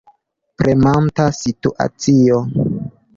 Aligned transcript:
Premanta 0.61 1.27
situacio. 1.41 2.41